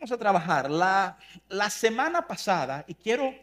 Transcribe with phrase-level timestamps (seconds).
[0.00, 0.70] Vamos a trabajar.
[0.70, 1.18] La,
[1.50, 3.34] la semana pasada, y quiero,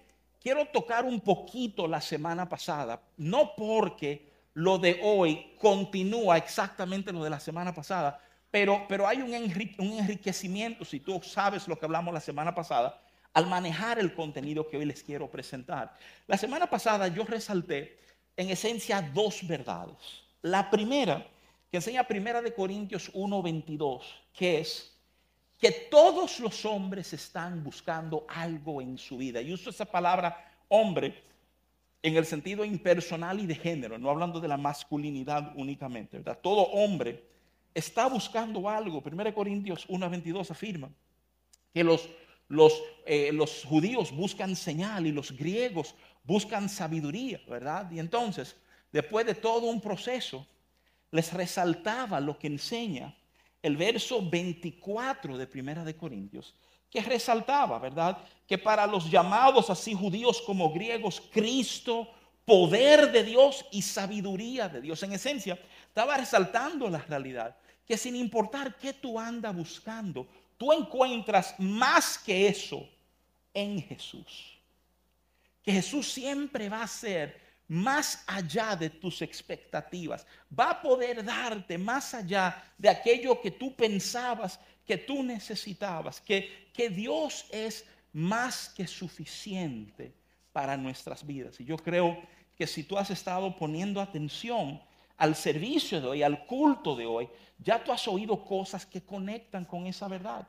[0.41, 7.23] quiero tocar un poquito la semana pasada, no porque lo de hoy continúa exactamente lo
[7.23, 8.19] de la semana pasada,
[8.49, 12.99] pero, pero hay un, enriquecimiento, si tú sabes lo que hablamos la semana pasada,
[13.35, 15.95] al manejar el contenido que hoy les quiero presentar.
[16.25, 17.99] La semana pasada yo resalté
[18.35, 20.23] en esencia dos verdades.
[20.41, 21.23] La primera,
[21.69, 24.01] que enseña Primera de Corintios 1:22,
[24.33, 24.96] que es
[25.57, 29.41] que todos los hombres están buscando algo en su vida.
[29.41, 31.23] Y uso esa palabra hombre
[32.01, 36.39] en el sentido impersonal y de género, no hablando de la masculinidad únicamente, ¿verdad?
[36.41, 37.23] Todo hombre
[37.73, 39.03] está buscando algo.
[39.03, 40.89] 1 Corintios 1.22 afirma
[41.73, 42.07] que los,
[43.05, 47.89] eh, los judíos buscan señal y los griegos buscan sabiduría, ¿verdad?
[47.91, 48.55] Y entonces,
[48.91, 50.45] después de todo un proceso,
[51.11, 53.15] les resaltaba lo que enseña
[53.67, 56.55] el verso 24 de Primera de Corintios,
[56.89, 58.17] que resaltaba, ¿verdad?
[58.47, 62.07] Que para los llamados así judíos como griegos, Cristo,
[62.45, 65.03] poder de Dios y sabiduría de Dios.
[65.03, 71.55] En esencia, estaba resaltando la realidad, que sin importar qué tú andas buscando, tú encuentras
[71.59, 72.87] más que eso
[73.53, 74.57] en Jesús.
[75.61, 80.25] Que Jesús siempre va a ser más allá de tus expectativas.
[80.57, 86.21] Va a poder darte más allá de aquello que tú pensabas que tú necesitabas.
[86.21, 90.13] Que, que Dios es más que suficiente
[90.53, 91.59] para nuestras vidas.
[91.59, 92.17] Y yo creo
[92.57, 94.81] que si tú has estado poniendo atención
[95.17, 97.29] al servicio de hoy, al culto de hoy,
[97.59, 100.47] ya tú has oído cosas que conectan con esa verdad.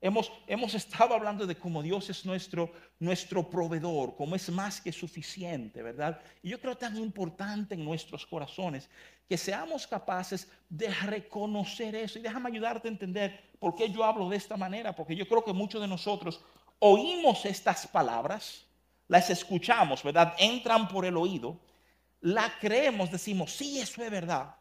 [0.00, 4.92] Hemos, hemos, estado hablando de cómo Dios es nuestro, nuestro proveedor, cómo es más que
[4.92, 6.20] suficiente, ¿verdad?
[6.40, 8.88] Y yo creo tan importante en nuestros corazones
[9.28, 12.18] que seamos capaces de reconocer eso.
[12.18, 15.44] Y déjame ayudarte a entender por qué yo hablo de esta manera, porque yo creo
[15.44, 16.40] que muchos de nosotros
[16.78, 18.64] oímos estas palabras,
[19.08, 20.34] las escuchamos, ¿verdad?
[20.38, 21.58] Entran por el oído,
[22.20, 24.54] la creemos, decimos, sí, eso es verdad.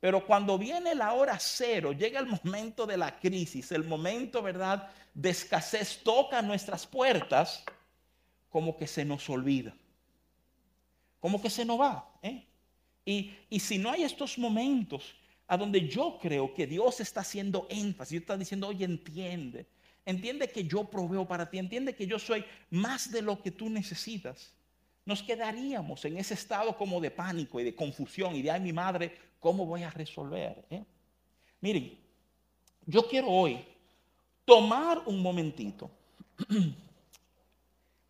[0.00, 4.90] Pero cuando viene la hora cero, llega el momento de la crisis, el momento, ¿verdad?,
[5.12, 7.62] de escasez toca nuestras puertas,
[8.48, 9.74] como que se nos olvida,
[11.20, 12.10] como que se nos va.
[12.22, 12.46] ¿eh?
[13.04, 15.14] Y, y si no hay estos momentos
[15.46, 19.66] a donde yo creo que Dios está haciendo énfasis, está diciendo, oye, entiende,
[20.06, 23.68] entiende que yo proveo para ti, entiende que yo soy más de lo que tú
[23.68, 24.54] necesitas
[25.04, 28.72] nos quedaríamos en ese estado como de pánico y de confusión y de, ay, mi
[28.72, 30.64] madre, ¿cómo voy a resolver?
[30.70, 30.84] Eh?
[31.60, 31.98] Miren,
[32.86, 33.64] yo quiero hoy
[34.44, 35.90] tomar un momentito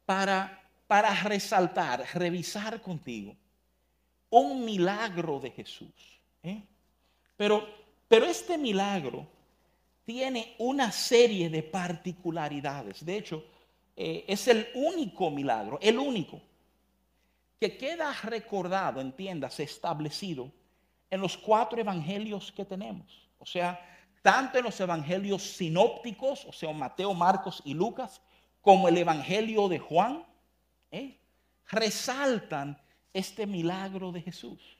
[0.06, 3.34] para, para resaltar, revisar contigo
[4.30, 6.20] un milagro de Jesús.
[6.42, 6.62] ¿eh?
[7.36, 7.68] Pero,
[8.08, 9.26] pero este milagro
[10.04, 13.04] tiene una serie de particularidades.
[13.04, 13.44] De hecho,
[13.96, 16.40] eh, es el único milagro, el único
[17.60, 20.50] que queda recordado, entiendas, establecido
[21.10, 23.28] en los cuatro evangelios que tenemos.
[23.38, 23.78] O sea,
[24.22, 28.22] tanto en los evangelios sinópticos, o sea, Mateo, Marcos y Lucas,
[28.62, 30.24] como el evangelio de Juan,
[30.90, 31.18] ¿eh?
[31.68, 32.80] resaltan
[33.12, 34.78] este milagro de Jesús.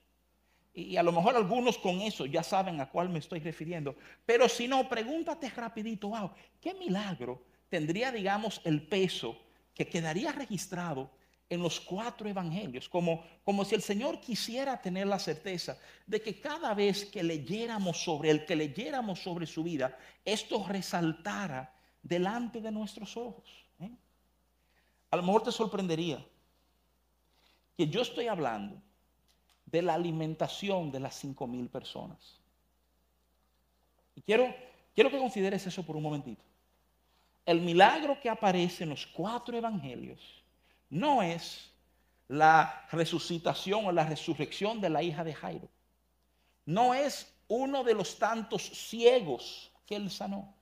[0.72, 3.94] Y a lo mejor algunos con eso ya saben a cuál me estoy refiriendo.
[4.24, 6.30] Pero si no, pregúntate rapidito, wow,
[6.60, 9.36] ¿qué milagro tendría, digamos, el peso
[9.74, 11.10] que quedaría registrado
[11.50, 16.40] en los cuatro evangelios, como, como si el Señor quisiera tener la certeza de que
[16.40, 22.70] cada vez que leyéramos sobre él, que leyéramos sobre su vida, esto resaltara delante de
[22.70, 23.66] nuestros ojos.
[23.80, 23.90] ¿eh?
[25.10, 26.24] A lo mejor te sorprendería
[27.76, 28.80] que yo estoy hablando
[29.66, 32.38] de la alimentación de las cinco mil personas.
[34.14, 34.54] Y quiero,
[34.94, 36.44] quiero que consideres eso por un momentito.
[37.44, 40.40] El milagro que aparece en los cuatro evangelios
[40.90, 41.70] no es
[42.28, 45.68] la resucitación o la resurrección de la hija de Jairo.
[46.66, 50.54] No es uno de los tantos ciegos que él sanó.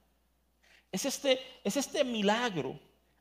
[0.91, 2.79] Es este, es este milagro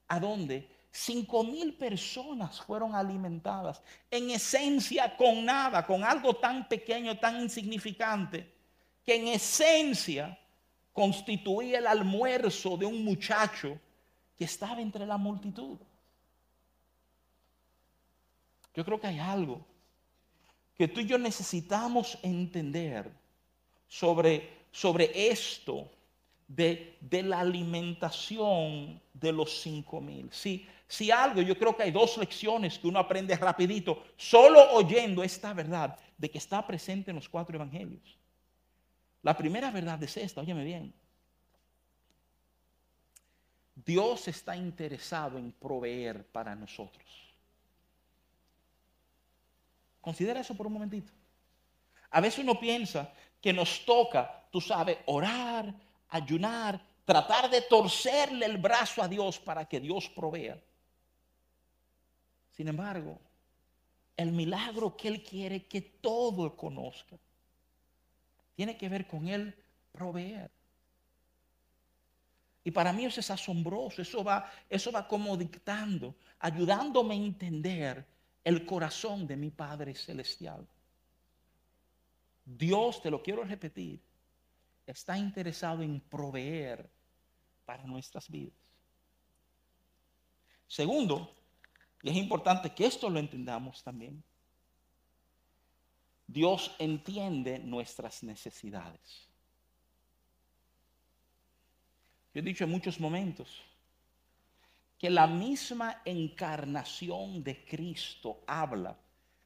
[0.08, 7.18] a donde cinco mil personas fueron alimentadas, en esencia con nada, con algo tan pequeño,
[7.18, 8.52] tan insignificante,
[9.04, 10.38] que en esencia
[10.94, 13.80] constituía el almuerzo de un muchacho
[14.36, 15.78] que estaba entre la multitud.
[18.78, 19.66] Yo creo que hay algo
[20.76, 23.12] que tú y yo necesitamos entender
[23.88, 25.90] sobre, sobre esto
[26.48, 30.32] de, la alimentación de los cinco mil.
[30.32, 35.24] Si, si algo, yo creo que hay dos lecciones que uno aprende rapidito, solo oyendo
[35.24, 38.16] esta verdad de que está presente en los cuatro evangelios.
[39.24, 40.94] La primera verdad es esta, óyeme bien.
[43.74, 47.27] Dios está interesado en proveer para nosotros.
[50.08, 51.12] Considera eso por un momentito.
[52.12, 53.12] A veces uno piensa
[53.42, 55.76] que nos toca, tú sabes, orar,
[56.08, 60.58] ayunar, tratar de torcerle el brazo a Dios para que Dios provea.
[62.52, 63.20] Sin embargo,
[64.16, 67.18] el milagro que Él quiere que todo conozca
[68.56, 69.54] tiene que ver con Él
[69.92, 70.50] proveer.
[72.64, 78.17] Y para mí eso es asombroso, eso va, eso va como dictando, ayudándome a entender
[78.48, 80.66] el corazón de mi Padre Celestial.
[82.46, 84.02] Dios, te lo quiero repetir,
[84.86, 86.90] está interesado en proveer
[87.66, 88.58] para nuestras vidas.
[90.66, 91.36] Segundo,
[92.02, 94.24] y es importante que esto lo entendamos también,
[96.26, 99.28] Dios entiende nuestras necesidades.
[102.34, 103.62] Yo he dicho en muchos momentos,
[104.98, 108.98] que la misma encarnación de Cristo habla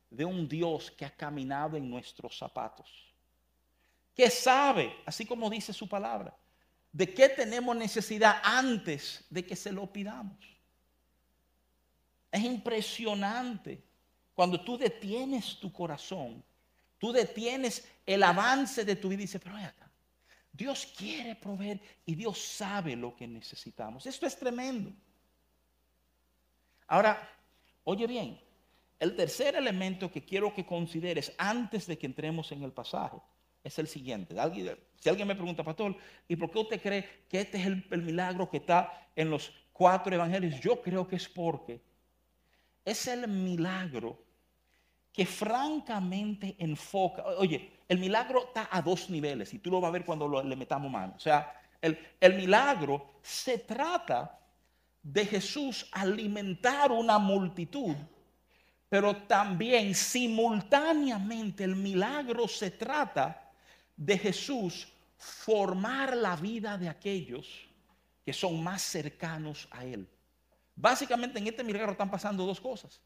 [0.09, 2.89] de un Dios que ha caminado en nuestros zapatos,
[4.15, 6.35] que sabe, así como dice su palabra,
[6.91, 10.37] de qué tenemos necesidad antes de que se lo pidamos.
[12.31, 13.83] Es impresionante
[14.33, 16.43] cuando tú detienes tu corazón,
[16.97, 19.89] tú detienes el avance de tu vida y dices, pero acá,
[20.51, 24.05] Dios quiere proveer y Dios sabe lo que necesitamos.
[24.05, 24.93] Esto es tremendo.
[26.91, 27.25] Ahora,
[27.85, 28.37] oye bien,
[28.99, 33.15] el tercer elemento que quiero que consideres antes de que entremos en el pasaje
[33.63, 34.35] es el siguiente.
[34.99, 35.95] si alguien me pregunta, pastor,
[36.27, 40.13] ¿y por qué usted cree que este es el, milagro que está en los cuatro
[40.13, 40.59] evangelios?
[40.59, 41.81] Yo creo que es porque
[42.83, 44.21] es el milagro
[45.13, 47.23] que francamente enfoca.
[47.37, 50.55] Oye, el milagro está a dos niveles y tú lo vas a ver cuando le
[50.57, 51.13] metamos mano.
[51.15, 54.40] O sea, el milagro se trata
[55.03, 57.95] de Jesús alimentar una multitud,
[58.89, 63.51] pero también simultáneamente el milagro se trata
[63.95, 64.87] de Jesús
[65.17, 67.47] formar la vida de aquellos
[68.25, 70.07] que son más cercanos a Él.
[70.75, 73.01] Básicamente en este milagro están pasando dos cosas.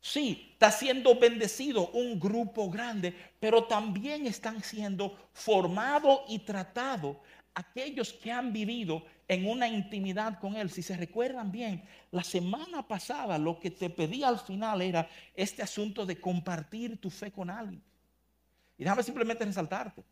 [0.00, 7.20] Sí, está siendo bendecido un grupo grande, pero también están siendo formado y tratado
[7.54, 10.70] aquellos que han vivido en una intimidad con Él.
[10.70, 15.62] Si se recuerdan bien, la semana pasada lo que te pedí al final era este
[15.62, 17.82] asunto de compartir tu fe con alguien.
[18.78, 20.02] Y déjame simplemente resaltarte.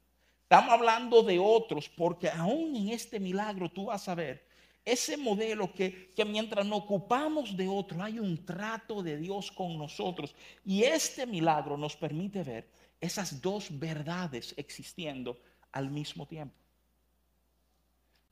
[0.42, 4.46] Estamos hablando de otros porque aún en este milagro tú vas a ver
[4.84, 9.78] ese modelo que, que mientras nos ocupamos de otro hay un trato de Dios con
[9.78, 10.34] nosotros.
[10.64, 12.70] Y este milagro nos permite ver
[13.00, 15.40] esas dos verdades existiendo
[15.72, 16.65] al mismo tiempo.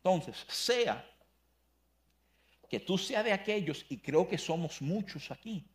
[0.04, 1.02] Entonces, sea
[2.68, 5.66] que tú seas de aquellos, y creo que somos muchos aquí,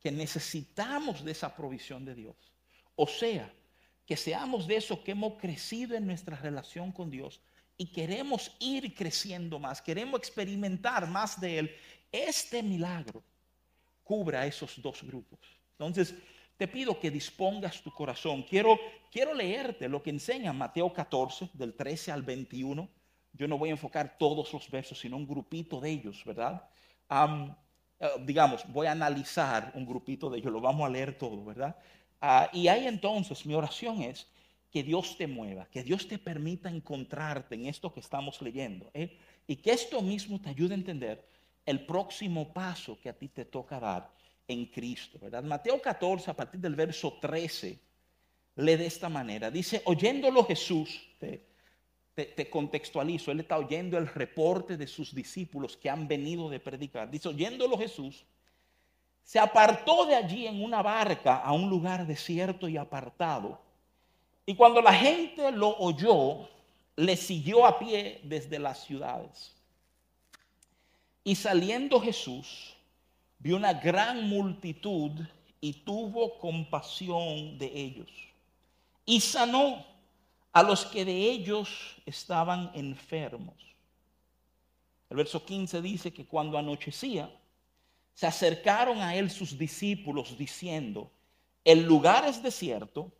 [0.00, 2.36] que necesitamos de esa provisión de Dios.
[2.96, 3.52] O sea,
[4.06, 7.42] que seamos de esos que hemos crecido en nuestra relación con Dios
[7.76, 11.76] y queremos ir creciendo más, queremos experimentar más de Él.
[12.10, 13.22] Este milagro
[14.02, 15.40] cubra esos dos grupos.
[15.72, 16.14] Entonces,
[16.56, 18.44] te pido que dispongas tu corazón.
[18.44, 18.80] Quiero,
[19.12, 22.97] quiero leerte lo que enseña Mateo 14, del 13 al 21
[23.32, 26.68] yo no voy a enfocar todos los versos, sino un grupito de ellos, ¿verdad?
[28.00, 31.76] Eh, digamos, voy a analizar un grupito de ellos, lo vamos a leer todo, ¿verdad?
[32.20, 34.28] Ah, y ahí entonces mi oración es
[34.70, 39.16] que Dios te mueva, que Dios te permita encontrarte en esto que estamos leyendo, ¿eh?
[39.46, 41.26] y que esto mismo te ayude a entender
[41.64, 44.10] el próximo paso que a ti te toca dar
[44.46, 45.42] en Cristo, ¿verdad?
[45.42, 47.78] Mateo 14, a partir del verso 13,
[48.56, 51.00] lee de esta manera, dice, oyéndolo Jesús,
[52.26, 57.10] te, contextualizo, él está oyendo el reporte de sus discípulos que han venido de predicar.
[57.10, 58.24] Dice, oyéndolo Jesús,
[59.22, 63.60] se apartó de allí en una barca a un lugar desierto y apartado.
[64.46, 66.48] Y cuando la gente lo oyó,
[66.96, 69.54] le siguió a pie desde las ciudades.
[71.22, 72.74] Y saliendo Jesús,
[73.38, 75.12] vio una gran multitud
[75.60, 78.10] y tuvo compasión de ellos.
[79.04, 79.84] Y sanó
[80.58, 81.68] a los que de ellos
[82.04, 83.54] estaban enfermos.
[85.08, 87.32] El verso 15 dice que cuando anochecía,
[88.12, 91.12] se acercaron a él sus discípulos diciendo,
[91.62, 93.12] el lugar es desierto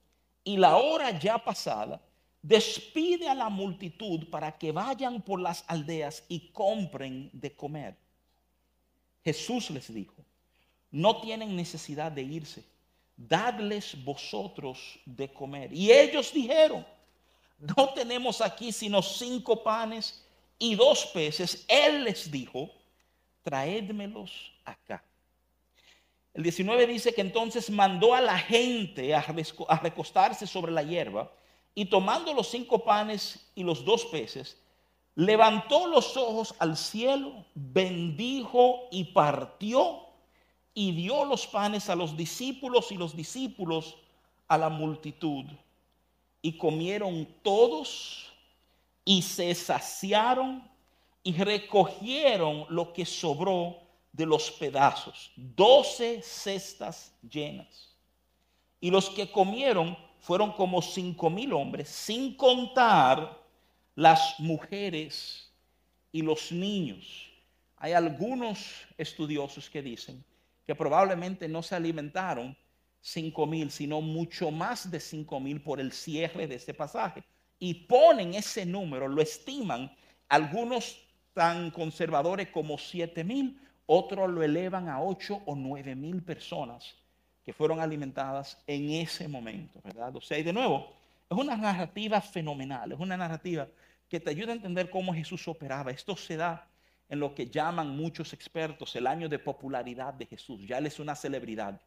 [0.42, 2.02] y la hora ya pasada,
[2.42, 7.96] despide a la multitud para que vayan por las aldeas y compren de comer.
[9.22, 10.24] Jesús les dijo,
[10.90, 12.64] no tienen necesidad de irse,
[13.16, 15.72] dadles vosotros de comer.
[15.72, 16.84] Y ellos dijeron,
[17.58, 20.24] no tenemos aquí sino cinco panes
[20.58, 21.64] y dos peces.
[21.68, 22.70] Él les dijo,
[23.42, 25.04] traédmelos acá.
[26.34, 29.22] El 19 dice que entonces mandó a la gente a
[29.82, 31.32] recostarse sobre la hierba
[31.74, 34.56] y tomando los cinco panes y los dos peces,
[35.14, 40.06] levantó los ojos al cielo, bendijo y partió
[40.74, 43.96] y dio los panes a los discípulos y los discípulos
[44.46, 45.44] a la multitud.
[46.40, 48.32] Y comieron todos
[49.04, 50.68] y se saciaron
[51.22, 53.78] y recogieron lo que sobró
[54.12, 57.96] de los pedazos, doce cestas llenas.
[58.80, 63.40] Y los que comieron fueron como cinco mil hombres, sin contar
[63.94, 65.52] las mujeres
[66.12, 67.30] y los niños.
[67.76, 70.24] Hay algunos estudiosos que dicen
[70.66, 72.56] que probablemente no se alimentaron
[73.00, 77.22] cinco mil, sino mucho más de cinco mil por el cierre de este pasaje.
[77.58, 79.90] Y ponen ese número, lo estiman
[80.28, 81.00] algunos
[81.32, 86.94] tan conservadores como siete mil, otros lo elevan a ocho o nueve mil personas
[87.44, 90.14] que fueron alimentadas en ese momento, ¿verdad?
[90.14, 90.92] O sea, y de nuevo,
[91.30, 93.66] es una narrativa fenomenal, es una narrativa
[94.08, 95.90] que te ayuda a entender cómo Jesús operaba.
[95.90, 96.68] Esto se da
[97.08, 100.66] en lo que llaman muchos expertos el año de popularidad de Jesús.
[100.66, 101.80] Ya él es una celebridad.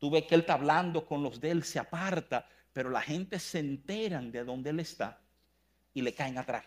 [0.00, 3.38] Tú ves que él está hablando con los de él, se aparta, pero la gente
[3.38, 5.20] se enteran de dónde él está
[5.94, 6.64] y le caen atrás.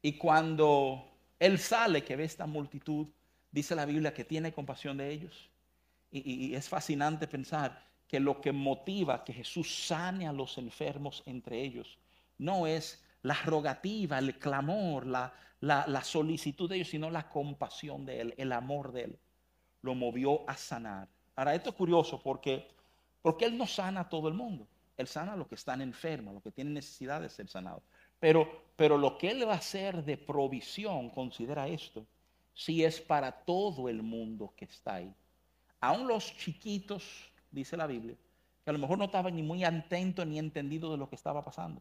[0.00, 1.04] Y cuando
[1.38, 3.08] él sale, que ve esta multitud,
[3.50, 5.50] dice la Biblia que tiene compasión de ellos
[6.10, 11.60] y, es fascinante pensar que lo que motiva que Jesús sane a los enfermos entre
[11.60, 11.98] ellos
[12.38, 18.20] no es la rogativa, el clamor, la, la, solicitud de ellos, sino la compasión de
[18.20, 19.18] Él, el amor de Él.
[19.82, 21.08] Lo movió a sanar.
[21.36, 22.66] Ahora, esto es curioso porque,
[23.22, 24.66] porque Él no sana a todo el mundo.
[24.96, 27.82] Él sana a los que están enfermos, los que tienen necesidad de ser sanados.
[28.18, 32.06] Pero, pero lo que Él va a hacer de provisión, considera esto,
[32.54, 35.14] si es para todo el mundo que está ahí
[35.80, 38.16] aún los chiquitos, dice la Biblia,
[38.64, 41.44] que a lo mejor no estaban ni muy atentos ni entendidos de lo que estaba
[41.44, 41.80] pasando.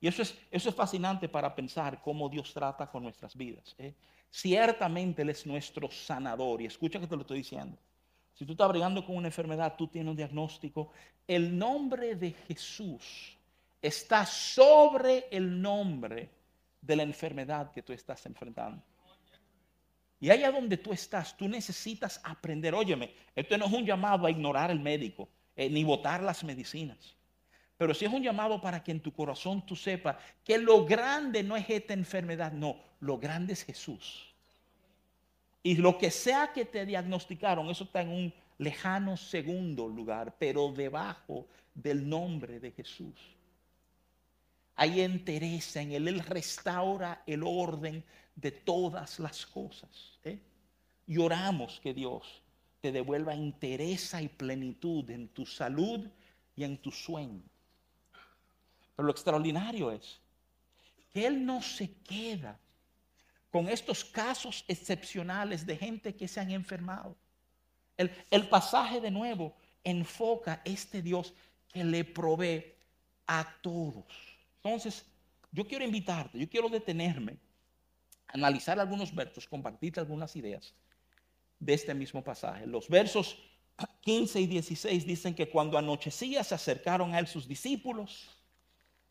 [0.00, 3.74] Y eso es, eso es fascinante para pensar cómo Dios trata con nuestras vidas.
[3.78, 3.94] ¿eh?
[4.30, 6.62] Ciertamente Él es nuestro sanador.
[6.62, 7.76] Y escucha que te lo estoy diciendo.
[8.38, 10.92] Si tú estás brigando con una enfermedad, tú tienes un diagnóstico.
[11.26, 13.36] El nombre de Jesús
[13.82, 16.30] está sobre el nombre
[16.80, 18.80] de la enfermedad que tú estás enfrentando.
[20.20, 22.76] Y allá donde tú estás, tú necesitas aprender.
[22.76, 27.16] Óyeme, esto no es un llamado a ignorar el médico, eh, ni votar las medicinas.
[27.76, 30.14] Pero sí es un llamado para que en tu corazón tú sepas
[30.44, 34.32] que lo grande no es esta enfermedad, no, lo grande es Jesús.
[35.62, 40.72] Y lo que sea que te diagnosticaron, eso está en un lejano segundo lugar, pero
[40.72, 43.14] debajo del nombre de Jesús.
[44.74, 50.18] Hay entereza en Él, Él restaura el orden de todas las cosas.
[50.24, 50.38] ¿eh?
[51.06, 52.42] Y oramos que Dios
[52.80, 56.08] te devuelva interés y plenitud en tu salud
[56.54, 57.42] y en tu sueño.
[58.94, 60.20] Pero lo extraordinario es
[61.10, 62.58] que Él no se queda
[63.50, 67.16] con estos casos excepcionales de gente que se han enfermado.
[67.96, 71.34] El, pasaje de nuevo enfoca este Dios
[71.68, 72.74] que le provee
[73.26, 74.06] a todos.
[74.62, 75.04] Entonces,
[75.50, 77.38] yo quiero invitarte, yo quiero detenerme
[78.28, 80.74] analizar algunos versos, compartirte algunas ideas
[81.58, 82.66] de este mismo pasaje.
[82.66, 83.38] Los versos
[84.02, 88.28] 15 y 16 dicen que cuando anochecía se acercaron a él sus discípulos,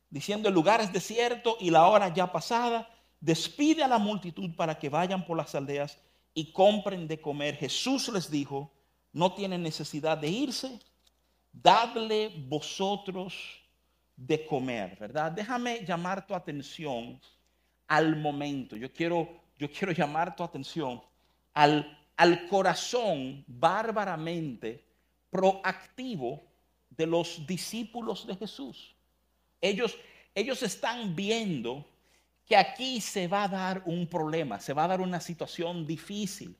[0.09, 2.89] diciendo el lugar es desierto y la hora ya pasada,
[3.19, 5.97] despide a la multitud para que vayan por las aldeas
[6.33, 7.55] y compren de comer.
[7.55, 8.71] Jesús les dijo,
[9.11, 10.79] no tienen necesidad de irse,
[11.51, 13.33] dadle vosotros
[14.15, 15.31] de comer, ¿verdad?
[15.31, 17.19] Déjame llamar tu atención
[17.87, 18.75] al momento.
[18.75, 21.01] Yo quiero, yo quiero llamar tu atención
[21.53, 24.83] al, al corazón bárbaramente
[25.29, 26.43] proactivo
[26.89, 28.95] de los discípulos de Jesús.
[29.61, 29.97] Ellos,
[30.33, 31.85] ellos están viendo
[32.47, 36.57] que aquí se va a dar un problema, se va a dar una situación difícil.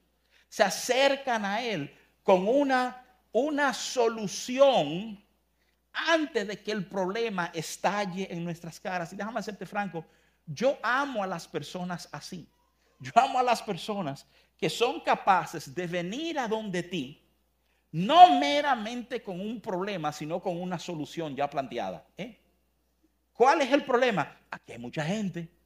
[0.50, 5.24] Se acercan a Él con una, una solución
[5.94, 9.14] antes de que el problema estalle en nuestras caras.
[9.14, 10.06] Y déjame hacerte franco,
[10.46, 12.50] yo amo a las personas así.
[13.00, 14.28] Yo amo a las personas
[14.58, 17.24] que son capaces de venir a donde ti,
[17.92, 22.06] no meramente con un problema, sino con una solución ya planteada.
[22.18, 22.38] ¿eh?
[23.32, 24.36] ¿Cuál es el problema?
[24.52, 25.57] Aquí hay mucha gente.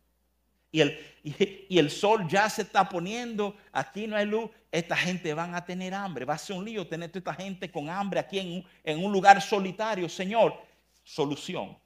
[0.71, 0.99] Y el,
[1.69, 5.65] y, el, sol ya se está poniendo, aquí no hay luz, esta gente van a
[5.65, 9.03] tener hambre, va a ser un lío tener toda esta gente con hambre aquí en,
[9.03, 10.07] un lugar solitario.
[10.07, 10.55] Señor,
[11.03, 11.77] solución.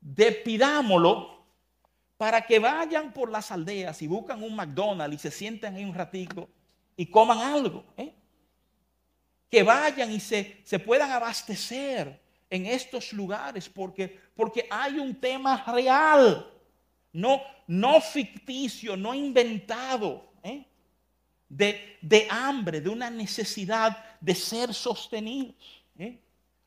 [0.00, 1.42] Depidámoslo
[2.16, 5.94] para que vayan por las aldeas y buscan un McDonald's y se sienten ahí un
[5.94, 6.48] ratico
[6.96, 7.84] y coman algo.
[7.96, 8.12] ¿eh?
[9.48, 12.20] Que vayan y se, se puedan abastecer
[12.50, 16.51] en estos lugares porque, porque hay un tema real,
[17.12, 20.64] no, no ficticio, no inventado, ¿eh?
[21.48, 25.84] de, de, hambre, de una necesidad de ser sostenidos.
[25.98, 26.18] ¿eh?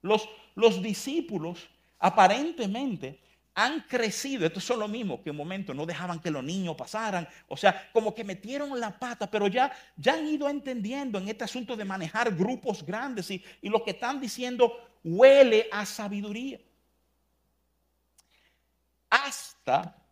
[0.02, 3.20] Los, los discípulos aparentemente
[3.56, 7.28] han crecido, esto es lo mismo que un momento no dejaban que los niños pasaran,
[7.48, 11.46] o sea, como que metieron la pata, pero ya, ya han ido entendiendo en este
[11.46, 14.74] asunto de manejar grupos grandes y, y lo que están diciendo
[15.06, 16.60] huele a sabiduría.
[19.10, 20.05] Hasta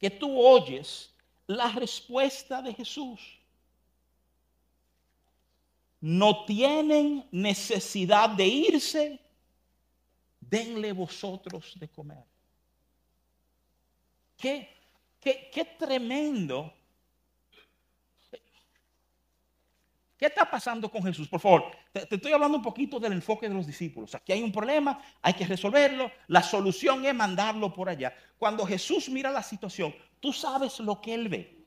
[0.00, 1.14] que tú oyes
[1.46, 3.20] la respuesta de Jesús.
[6.00, 9.20] No tienen necesidad de irse
[10.40, 12.24] denle vosotros de comer.
[14.38, 14.68] Qué,
[15.20, 16.72] qué, qué tremendo.
[20.20, 21.26] ¿Qué está pasando con Jesús?
[21.26, 24.14] Por favor, te, estoy hablando un poquito del enfoque de los discípulos.
[24.14, 26.12] Aquí hay un problema, hay que resolverlo.
[26.26, 28.14] La solución es mandarlo por allá.
[28.38, 31.64] Cuando Jesús mira la situación, tú sabes lo que él ve.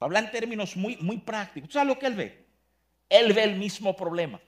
[0.00, 1.68] Habla en términos muy, muy prácticos.
[1.68, 2.46] ¿Tú sabes lo que él ve?
[3.08, 4.40] Él ve el mismo problema.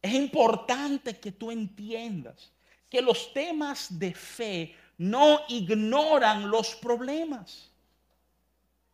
[0.00, 2.50] Es importante que tú entiendas
[2.88, 7.71] que los temas de fe no ignoran los problemas.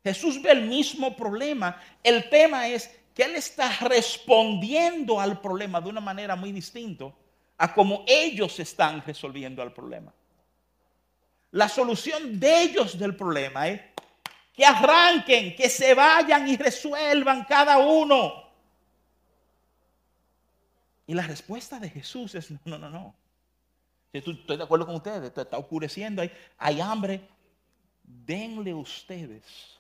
[0.03, 1.81] Jesús ve el mismo problema.
[2.03, 7.13] El tema es que Él está respondiendo al problema de una manera muy distinta
[7.57, 10.15] a como ellos están resolviendo el problema.
[11.51, 13.81] La solución de ellos del problema es
[14.53, 18.49] que arranquen, que se vayan y resuelvan cada uno.
[21.07, 23.15] Y la respuesta de Jesús es, no, no, no.
[24.13, 27.27] Estoy de acuerdo con ustedes, está oscureciendo, hay, hay hambre.
[28.05, 29.78] Denle ustedes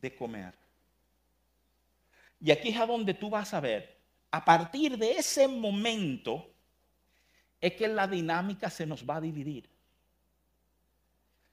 [0.00, 0.54] de comer.
[2.40, 3.98] Y aquí es a donde tú vas a ver,
[4.30, 6.50] a partir de ese momento,
[7.60, 9.68] es que la dinámica se nos va a dividir.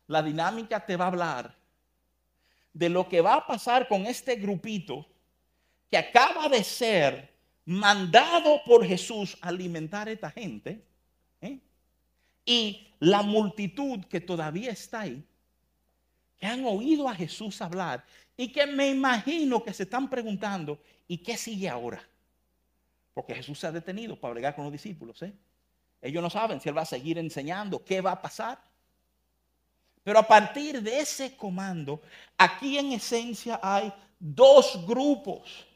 [0.08, 1.56] La dinámica te va a hablar
[2.72, 5.06] de lo que va a pasar con este grupito
[5.90, 7.34] que acaba de ser
[7.66, 10.86] mandado por Jesús a alimentar a esta gente,
[11.42, 11.60] ¿eh?
[12.46, 15.26] y la multitud que todavía está ahí,
[16.38, 21.18] que han oído a Jesús hablar y que me imagino que se están preguntando, ¿y
[21.18, 22.02] qué sigue ahora?
[23.14, 25.22] Porque Jesús se ha detenido para bregar con los discípulos.
[25.24, 25.34] ¿eh?
[26.02, 28.62] Ellos no saben si Él va a seguir enseñando, qué va a pasar.
[30.04, 32.02] Pero a partir de ese comando,
[32.38, 35.68] aquí en esencia hay dos grupos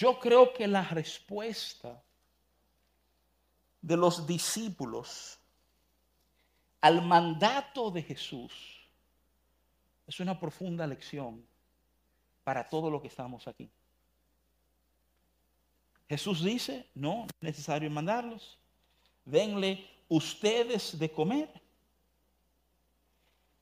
[0.00, 2.02] Yo creo que la respuesta
[3.82, 5.38] de los discípulos
[6.80, 8.52] al mandato de Jesús
[10.06, 11.46] es una profunda lección
[12.42, 13.70] para todo lo que estamos aquí.
[16.08, 18.58] Jesús dice, no, es necesario mandarlos.
[19.24, 21.48] Denle ustedes de comer.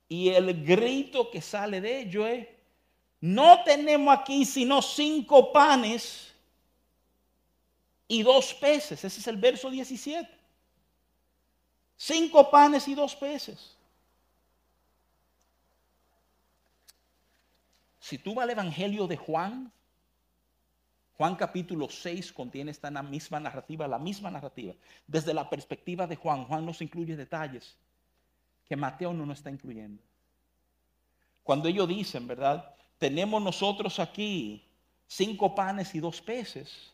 [0.09, 2.49] Y el grito que sale de ello es,
[3.21, 6.28] no tenemos aquí sino cinco panes
[8.09, 9.05] y dos peces.
[9.05, 10.29] Ese es el verso 17.
[11.97, 13.77] Cinco panes y dos peces.
[18.01, 19.71] Si tú vas al Evangelio de Juan,
[21.19, 24.73] Juan capítulo 6 contiene esta misma narrativa, la misma narrativa.
[25.07, 27.77] Desde la perspectiva de Juan, Juan nos incluye detalles
[28.65, 30.03] que Mateo no nos está incluyendo.
[31.43, 32.75] Cuando ellos dicen, ¿verdad?
[32.99, 34.65] Tenemos nosotros aquí
[35.07, 36.93] cinco panes y dos peces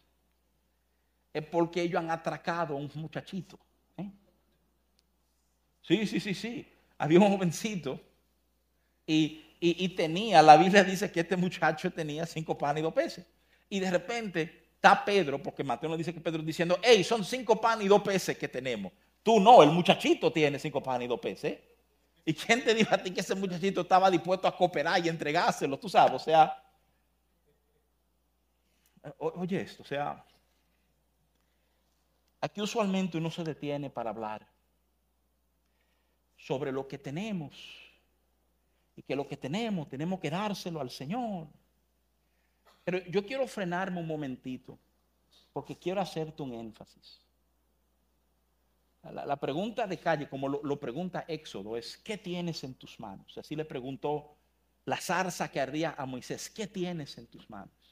[1.34, 3.58] es porque ellos han atracado a un muchachito.
[3.96, 4.08] ¿eh?
[5.82, 6.66] Sí, sí, sí, sí.
[6.96, 8.00] Había un jovencito
[9.04, 9.40] y,
[9.96, 13.26] tenía, la Biblia dice que este muchacho tenía cinco panes y dos peces.
[13.68, 17.60] Y de repente está Pedro, porque Mateo nos dice que Pedro diciendo, hey, son cinco
[17.60, 18.92] panes y dos peces que tenemos.
[19.22, 21.58] Tú no, el muchachito tiene cinco panes y dos peces.
[22.24, 25.78] ¿Y quién te dijo a ti que ese muchachito estaba dispuesto a cooperar y entregárselo?
[25.78, 26.62] Tú sabes, o sea,
[29.18, 30.24] oye esto, o sea,
[32.44, 34.46] Aquí usualmente uno se detiene para hablar
[36.36, 37.54] sobre lo que tenemos
[38.94, 41.48] y que lo que tenemos tenemos que dárselo al Señor.
[42.84, 44.78] Pero yo quiero frenarme un momentito
[45.54, 47.22] porque quiero hacerte un énfasis.
[49.10, 53.38] La, pregunta de calle, como lo, lo, pregunta Éxodo, es, ¿qué tienes en tus manos?
[53.38, 54.36] Así le preguntó
[54.84, 57.83] la zarza que ardía a Moisés, ¿qué tienes en tus manos?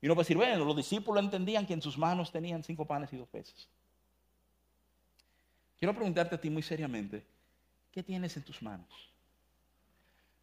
[0.00, 3.12] Y uno puede decir, bueno, los discípulos entendían que en sus manos tenían cinco panes
[3.12, 3.68] y dos peces.
[5.78, 7.24] Quiero preguntarte a ti muy seriamente,
[7.92, 8.88] ¿qué tienes en tus manos?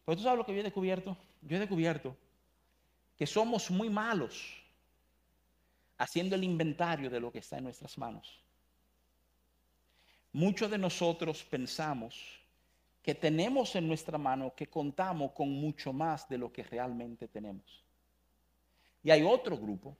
[0.04, 1.16] Porque tú sabes lo que yo he descubierto.
[1.42, 2.16] Yo he descubierto
[3.16, 4.62] que somos muy malos
[5.98, 8.38] haciendo el inventario de lo que está en nuestras manos.
[10.32, 12.40] Muchos de nosotros pensamos
[13.02, 17.85] que tenemos en nuestra mano que contamos con mucho más de lo que realmente tenemos.
[19.06, 19.96] Y hay otro grupo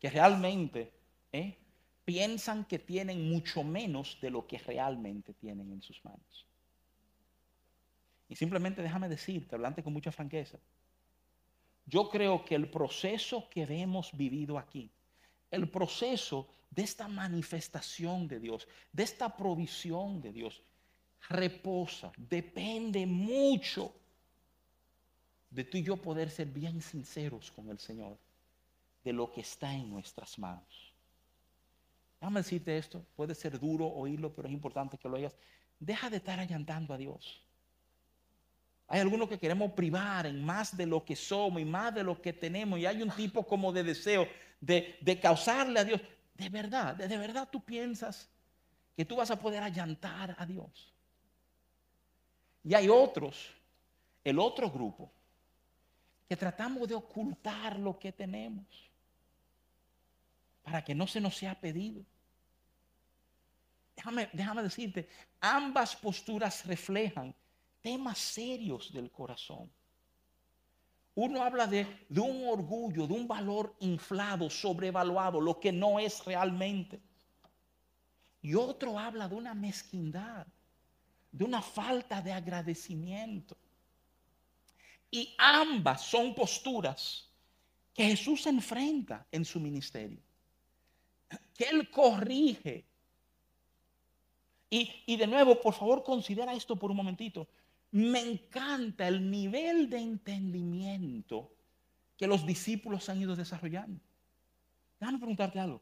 [0.00, 0.90] que realmente
[1.30, 1.54] ¿eh?
[2.02, 6.46] piensan que tienen mucho menos de lo que realmente tienen en sus manos.
[8.26, 10.58] Y simplemente déjame decirte, hablante con mucha franqueza,
[11.84, 14.90] yo creo que el proceso que hemos vivido aquí,
[15.50, 20.62] el proceso de esta manifestación de Dios, de esta provisión de Dios,
[21.28, 23.94] reposa, depende mucho
[25.54, 28.18] de tú y yo poder ser bien sinceros con el Señor,
[29.04, 30.92] de lo que está en nuestras manos.
[32.20, 35.36] Déjame decirte esto, puede ser duro oírlo, pero es importante que lo oigas.
[35.78, 37.40] Deja de estar allantando a Dios.
[38.88, 42.20] Hay algunos que queremos privar en más de lo que somos y más de lo
[42.20, 42.78] que tenemos.
[42.78, 44.26] Y hay un tipo como de deseo
[44.60, 46.00] de, causarle a Dios.
[46.34, 48.28] De verdad, de, de verdad tú piensas
[48.96, 50.92] que tú vas a poder allantar a Dios.
[52.64, 53.54] Y hay otros,
[54.24, 55.12] el otro grupo,
[56.28, 58.66] que tratamos de ocultar lo que tenemos
[60.62, 62.02] para que no se nos sea pedido.
[63.94, 65.08] Déjame, déjame decirte,
[65.40, 67.34] ambas posturas reflejan
[67.82, 69.70] temas serios del corazón.
[71.16, 76.24] Uno habla de, de, un orgullo, de un valor inflado, sobrevaluado, lo que no es
[76.24, 77.00] realmente.
[78.42, 80.46] Y otro habla de una mezquindad,
[81.30, 83.56] de una falta de agradecimiento.
[85.14, 87.28] Y ambas son posturas
[87.92, 90.18] que Jesús enfrenta en su ministerio.
[91.54, 92.84] Que Él corrige.
[94.70, 97.46] Y, y de nuevo, por favor, considera esto por un momentito
[97.94, 101.48] me encanta el nivel de entendimiento
[102.16, 104.00] que los discípulos han ido desarrollando.
[104.98, 105.80] Déjame preguntarte algo.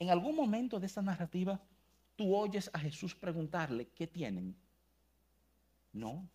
[0.00, 1.60] En algún momento de esta narrativa,
[2.16, 4.56] tú oyes a Jesús preguntarle, ¿qué tienen?
[5.92, 6.28] No.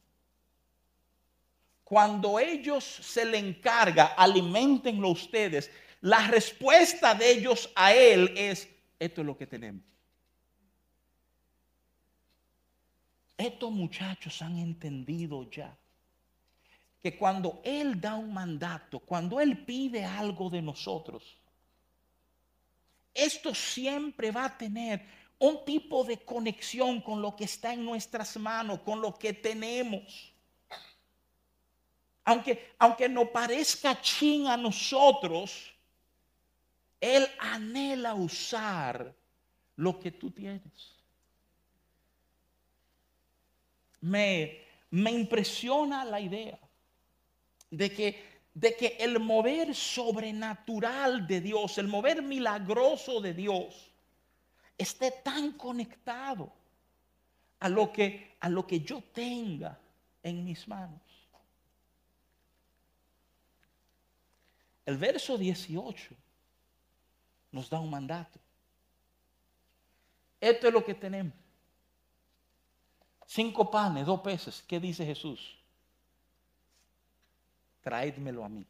[1.92, 9.20] Cuando ellos se le encarga, alimentenlo ustedes, la respuesta de ellos a él es, esto
[9.20, 9.84] es lo que tenemos.
[13.36, 15.78] Estos muchachos han entendido ya
[17.04, 21.38] que cuando Él da un mandato, cuando Él pide algo de nosotros,
[23.14, 25.06] esto siempre va a tener
[25.40, 30.31] un tipo de conexión con lo que está en nuestras manos, con lo que tenemos.
[32.24, 35.74] Aunque, aunque no parezca chin a nosotros,
[37.00, 39.14] Él anhela usar
[39.76, 41.02] lo que tú tienes
[44.02, 44.60] me,
[44.92, 46.60] impresiona la idea
[47.70, 53.92] de que, de que el mover sobrenatural de Dios, el mover milagroso de Dios,
[54.78, 56.52] esté tan conectado
[57.60, 59.80] a lo que, a lo que yo tenga
[60.24, 61.00] en mis manos.
[64.86, 66.16] El verso 18
[67.52, 68.40] nos da un mandato.
[70.40, 71.34] Esto es lo que tenemos.
[73.26, 74.64] Cinco panes, dos peces.
[74.68, 75.58] ¿Qué dice Jesús?
[77.82, 78.66] Traédmelo a mí.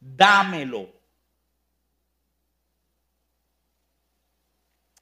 [0.00, 0.88] Dámelo.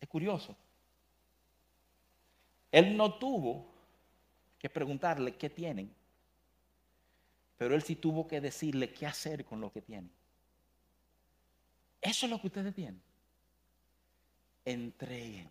[0.00, 0.54] Es curioso.
[2.70, 3.66] Él no tuvo
[4.58, 5.94] que preguntarle qué tienen,
[7.62, 10.12] pero él sí tuvo que decirle qué hacer con lo que tienen.
[12.00, 13.00] Eso es lo que ustedes tienen.
[14.64, 15.48] Entreguen.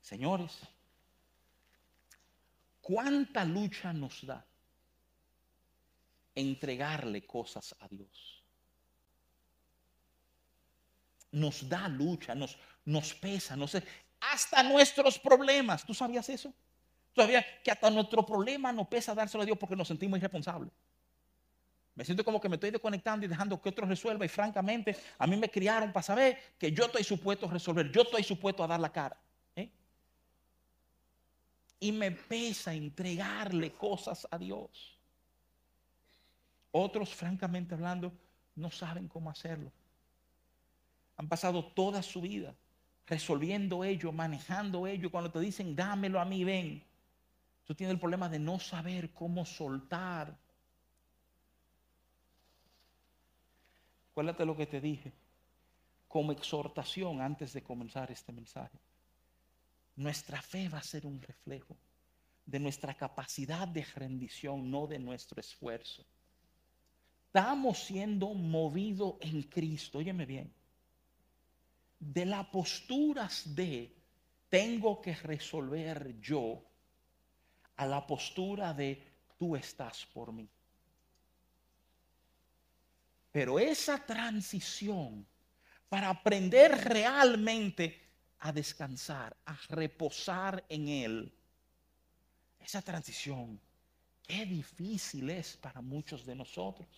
[0.00, 0.58] Señores,
[2.80, 4.44] ¿cuánta lucha nos da
[6.34, 8.42] entregarle cosas a Dios?
[11.30, 13.84] Nos da lucha, nos, nos pesa, no sé,
[14.18, 15.86] hasta nuestros problemas.
[15.86, 16.52] ¿Tú sabías eso?
[17.14, 20.70] ¿Tú sabías que hasta nuestro problema nos pesa dárselo a Dios porque nos sentimos irresponsables?
[21.94, 25.26] Me siento como que me estoy desconectando y dejando que otro resuelva y francamente a
[25.26, 28.66] mí me criaron para saber que yo estoy supuesto a resolver, yo estoy supuesto a
[28.66, 29.16] dar la cara
[31.84, 34.98] y me pesa entregarle cosas a Dios.
[36.72, 38.10] Otros, francamente hablando,
[38.54, 39.70] no saben cómo hacerlo.
[41.18, 42.54] Han pasado toda su vida
[43.06, 45.10] resolviendo ello, manejando ello.
[45.10, 46.82] Cuando te dicen, dámelo a mí, ven.
[47.64, 50.36] Tú tienes el problema de no saber cómo soltar.
[54.10, 55.12] Acuérdate lo que te dije
[56.06, 58.78] como exhortación antes de comenzar este mensaje.
[59.96, 61.76] Nuestra fe va a ser un reflejo
[62.46, 66.04] de nuestra capacidad de rendición, no de nuestro esfuerzo.
[67.26, 70.52] Estamos siendo movidos en Cristo, óyeme bien,
[71.98, 73.96] de las posturas de
[74.48, 76.62] tengo que resolver yo
[77.76, 79.02] a la postura de
[79.38, 80.48] tú estás por mí.
[83.30, 85.26] Pero esa transición
[85.88, 88.00] para aprender realmente
[88.40, 91.34] a descansar, a reposar en Él,
[92.60, 93.60] esa transición,
[94.26, 96.88] qué difícil es para muchos de nosotros.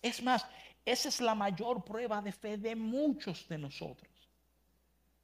[0.00, 0.46] Es más,
[0.84, 4.10] esa es la mayor prueba de fe de muchos de nosotros.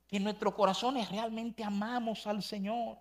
[0.06, 2.98] Que en nuestros corazones realmente amamos al Señor,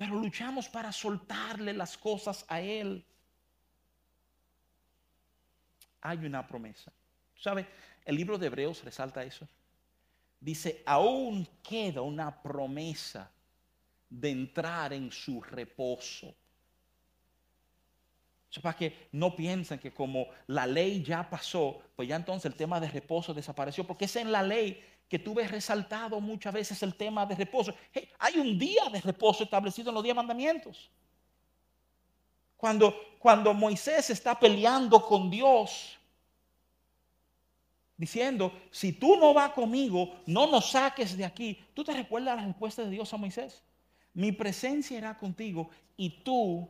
[0.00, 3.04] pero luchamos para soltarle las cosas a Él
[6.00, 6.90] hay una promesa.
[7.36, 7.66] ¿Sabe?
[8.06, 9.46] El libro de Hebreos resalta eso.
[10.40, 13.30] Dice, aún queda una promesa
[14.08, 16.34] de entrar en su reposo.
[18.58, 22.80] Para que no piensen que como la ley ya pasó, pues ya entonces el tema
[22.80, 26.94] de reposo desapareció, porque es en la ley que tú ves resaltado muchas veces el
[26.94, 27.74] tema de reposo.
[28.18, 30.90] hay un día de reposo establecido en los diez mandamientos.
[32.56, 35.98] Cuando, cuando Moisés está peleando con Dios,
[37.96, 41.62] diciendo, si tú no vas conmigo, no nos saques de aquí.
[41.74, 43.62] ¿Tú te recuerdas la respuesta de Dios a Moisés?
[44.14, 46.68] Mi presencia irá contigo y tú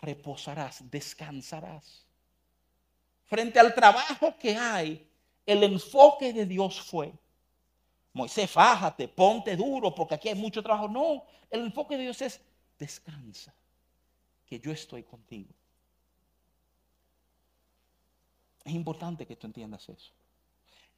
[0.00, 2.06] reposarás, descansarás.
[3.24, 5.08] Frente al trabajo que hay,
[5.46, 7.12] el enfoque de Dios fue,
[8.12, 10.88] Moisés, fájate, ponte duro, porque aquí hay mucho trabajo.
[10.88, 12.40] No, el enfoque de Dios es,
[12.78, 13.54] descansa
[14.46, 15.54] que yo estoy contigo.
[18.64, 20.12] Es importante que tú entiendas eso.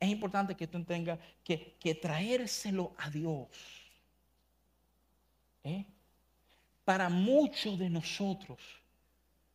[0.00, 3.48] Es importante que tú entiendas que, que traérselo a Dios.
[5.62, 5.84] ¿eh?
[6.84, 8.81] Para muchos de nosotros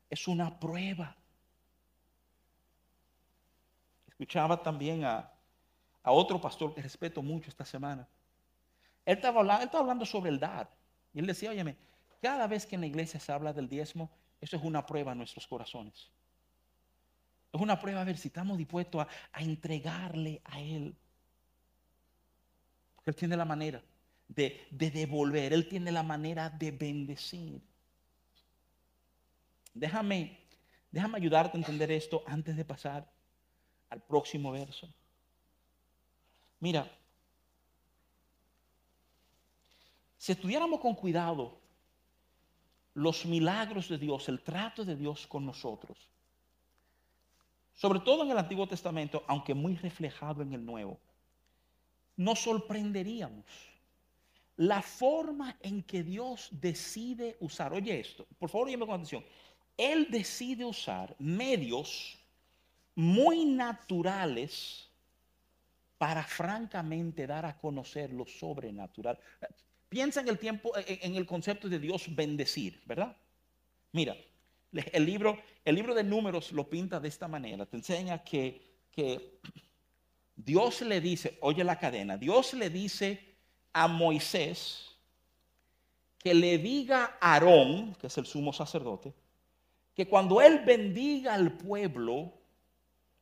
[0.09, 1.15] es una prueba.
[4.07, 5.31] Escuchaba también a,
[6.03, 8.07] a otro pastor que respeto mucho esta semana.
[9.07, 10.69] Él estaba, hablando, sobre el dar.
[11.13, 11.77] Y él decía, óyeme,
[12.21, 14.09] cada vez que en la iglesia se habla del diezmo,
[14.41, 16.11] eso es una prueba en nuestros corazones.
[17.53, 20.93] Es una prueba a ver si estamos dispuestos a, entregarle a Él.
[23.05, 23.81] Él tiene la manera
[24.27, 27.61] de, devolver, Él tiene la manera de bendecir.
[29.79, 30.37] Déjame,
[30.91, 33.11] déjame ayudarte a entender esto antes de pasar
[33.89, 34.91] al próximo verso.
[36.59, 36.89] Mira,
[40.17, 41.61] si estuviéramos con cuidado
[42.95, 46.09] los milagros de Dios, el trato de Dios con nosotros,
[47.73, 50.99] sobre todo en el Antiguo Testamento, aunque muy reflejado en el Nuevo,
[52.15, 53.45] nos sorprenderíamos
[54.55, 59.23] la forma en que Dios decide usar, oye esto, por favor, oye con atención,
[59.77, 62.17] Él decide usar medios
[62.95, 64.89] muy naturales
[65.97, 69.19] para francamente dar a conocer lo sobrenatural.
[69.87, 73.15] Piensa en el tiempo, en el concepto de Dios bendecir, ¿verdad?
[73.91, 74.15] Mira,
[74.71, 77.65] el libro, el libro de números lo pinta de esta manera.
[77.65, 78.61] Te enseña que,
[78.91, 79.39] que
[80.35, 83.35] Dios le dice, oye la cadena, Dios le dice
[83.73, 84.97] a Moisés
[86.17, 89.13] que le diga a Aarón, que es el sumo sacerdote,
[89.97, 92.31] que cuando él bendiga al pueblo,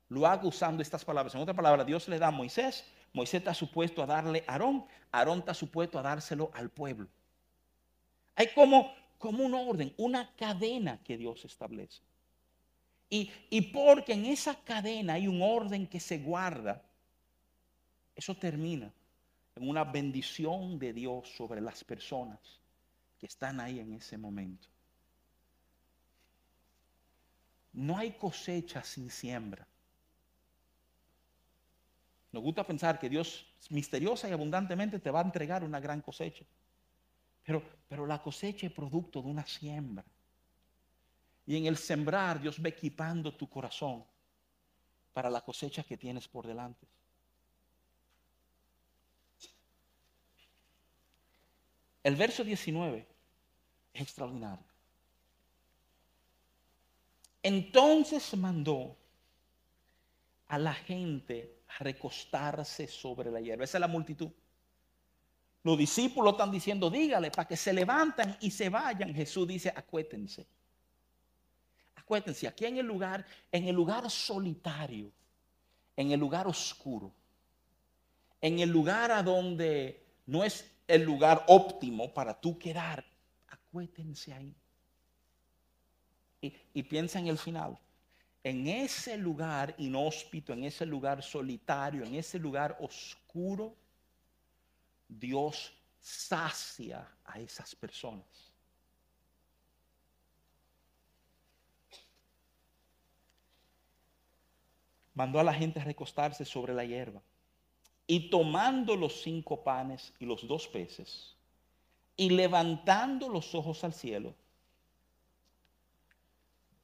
[0.10, 1.34] lo haga usando estas palabras.
[1.34, 4.86] En otra palabra, Dios le da a Moisés, Moisés está supuesto a darle a Aarón,
[5.10, 7.08] Aarón está supuesto a dárselo al pueblo.
[8.36, 12.02] Hay como, como un orden, una cadena que Dios establece.
[13.10, 16.84] Y, y porque en esa cadena hay un orden que se guarda,
[18.14, 18.92] eso termina
[19.56, 22.40] en una bendición de Dios sobre las personas
[23.18, 24.75] que están ahí en ese momento.
[27.76, 29.68] No hay cosecha sin siembra.
[32.32, 36.46] Nos gusta pensar que Dios misteriosa y abundantemente te va a entregar una gran cosecha.
[37.44, 40.06] Pero, pero la cosecha es producto de una siembra.
[41.46, 44.04] Y en el sembrar Dios va equipando tu corazón
[45.14, 46.88] para la cosecha que tienes por delante.
[52.04, 53.08] El verso 19
[53.94, 54.75] es extraordinario.
[57.46, 58.98] Entonces mandó
[60.48, 63.66] a la gente recostarse sobre la hierba.
[63.66, 64.32] Esa es la multitud.
[65.62, 69.14] Los discípulos están diciendo, dígale, para que se levanten y se vayan.
[69.14, 70.48] Jesús dice, acuétense.
[71.94, 75.12] Acuétense, aquí en el lugar, en el lugar solitario,
[75.96, 77.14] en el lugar oscuro,
[78.42, 83.06] en el lugar a donde no es el lugar óptimo para tú quedar,
[83.50, 84.56] acuétense ahí.
[86.74, 87.78] Y, piensa en el final.
[88.44, 93.76] En ese lugar inhóspito, en ese lugar solitario, en ese lugar oscuro,
[95.08, 98.54] Dios sacia a esas personas.
[105.14, 107.22] Mandó a la gente a recostarse sobre la hierba
[108.06, 111.36] y tomando los cinco panes y los dos peces
[112.18, 114.36] y levantando los ojos al cielo,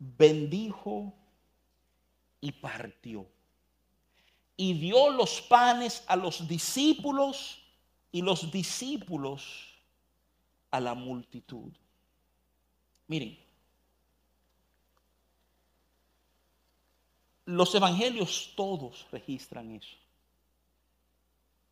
[0.02, 1.14] bendijo
[2.40, 3.28] y partió.
[4.58, 7.60] Y dio los panes a los discípulos
[8.12, 9.76] y los discípulos
[10.72, 11.72] a la multitud.
[13.08, 13.38] Miren,
[17.46, 19.98] los evangelios todos registran eso.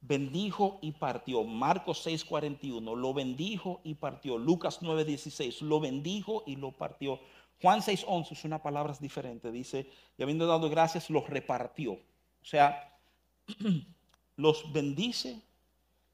[0.02, 1.44] Bendijo y partió.
[1.44, 4.38] Marcos 6:41, lo bendijo y partió.
[4.38, 7.20] Lucas 9:16, lo bendijo y lo partió.
[7.62, 9.52] Juan 6:11 es una palabra diferente.
[9.52, 11.94] Dice, y habiendo dado gracias, los repartió.
[11.94, 12.98] O sea,
[14.38, 15.42] los bendice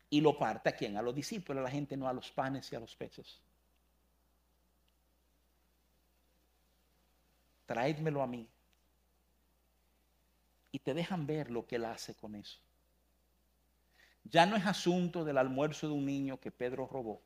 [0.10, 0.98] y lo parte a quién?
[0.98, 3.42] A los discípulos, a la gente, no a los panes y a los peces.
[7.66, 8.48] Traédmelo a mí.
[10.72, 12.60] Y te dejan ver lo que él hace con eso.
[14.24, 17.22] Ya no es asunto del almuerzo de un niño que Pedro robó.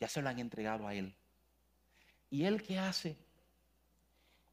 [0.00, 1.14] Ya se lo han entregado a él.
[2.30, 3.16] ¿Y él qué hace?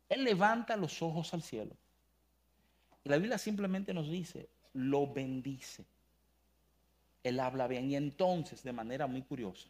[0.10, 1.76] Él levanta los ojos al cielo.
[3.04, 5.86] Y la Biblia simplemente nos dice, lo bendice
[7.26, 7.90] él habla bien.
[7.90, 9.68] Y entonces, de manera muy curiosa,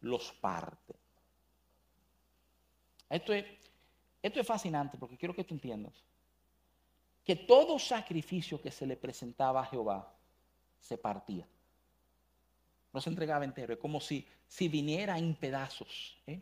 [0.00, 0.94] los parte.
[3.10, 3.44] Esto es,
[4.22, 5.92] esto es fascinante porque quiero que tú entiendas
[7.24, 10.14] que todo sacrificio que se le presentaba a Jehová
[10.80, 11.46] se partía.
[12.92, 13.74] No se entregaba entero.
[13.74, 16.16] Es como si, si viniera en pedazos.
[16.26, 16.40] ¿eh?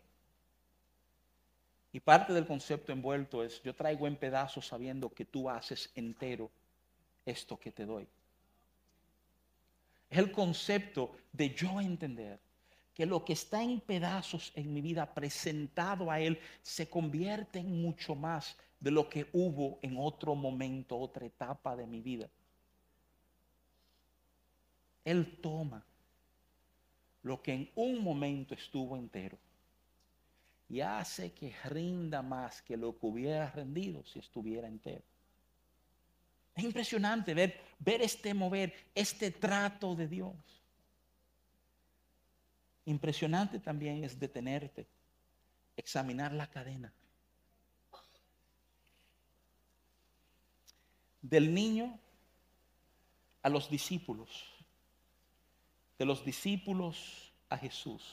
[1.91, 6.49] Y parte del concepto envuelto es, yo traigo en pedazos sabiendo que tú haces entero
[7.25, 8.07] esto que te doy.
[10.09, 12.39] Es el concepto de yo entender
[12.93, 17.81] que lo que está en pedazos en mi vida presentado a Él se convierte en
[17.81, 22.29] mucho más de lo que hubo en otro momento, otra etapa de mi vida.
[25.03, 25.85] Él toma
[27.27, 29.37] lo que en un momento estuvo entero
[30.69, 35.03] y hace que rinda más que lo que hubiera rendido si estuviera entero.
[36.55, 40.35] Es impresionante ver, ver este mover, este trato de Dios.
[42.85, 44.87] Impresionante también es detenerte,
[45.75, 46.91] examinar la cadena.
[51.21, 51.99] Del niño
[53.41, 54.56] a los discípulos,
[55.97, 58.03] de los discípulos a Jesús,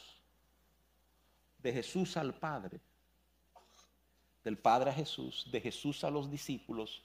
[1.59, 2.81] de Jesús al Padre,
[4.43, 7.03] del Padre a Jesús, de Jesús a los discípulos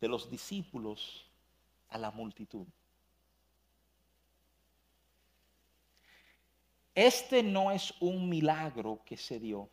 [0.00, 1.26] de los discípulos
[1.88, 2.66] a la multitud.
[6.94, 9.68] Este no es un milagro que se dio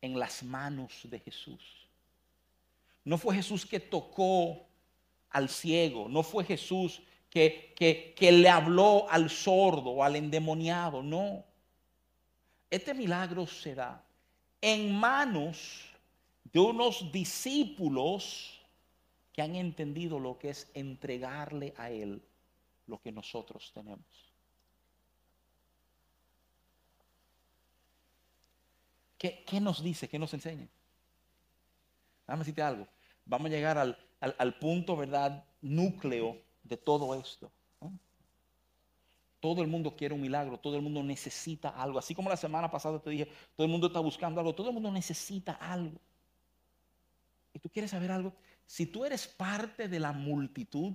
[0.00, 1.88] en las manos de Jesús.
[3.04, 4.66] No fue Jesús que tocó
[5.30, 7.74] al ciego, no fue Jesús que,
[8.16, 11.44] que, le habló al sordo al endemoniado, no.
[12.70, 14.02] Este milagro se da
[14.60, 15.88] en manos
[16.44, 18.60] de unos discípulos
[19.32, 22.22] que han entendido lo que es entregarle a Él
[22.86, 24.28] lo que nosotros tenemos.
[29.18, 30.08] ¿Qué, nos dice?
[30.08, 30.68] ¿Qué nos enseña?
[32.26, 32.86] A decirte algo.
[33.24, 35.44] Vamos a llegar al, punto, ¿verdad?
[35.60, 37.50] Núcleo de todo esto.
[39.40, 41.98] Todo el mundo quiere un milagro, todo el mundo necesita algo.
[41.98, 44.74] Así como la semana pasada te dije, todo el mundo está buscando algo, todo el
[44.74, 45.98] mundo necesita algo.
[47.52, 48.32] ¿Y tú quieres saber algo?
[48.66, 50.94] Si tú eres parte de la multitud,